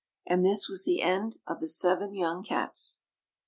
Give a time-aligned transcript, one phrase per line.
[0.25, 2.97] And this was the end of the seven young cats.